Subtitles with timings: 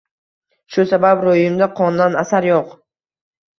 [0.75, 2.75] Shu sabab ro’yimda qondan asar yo’q.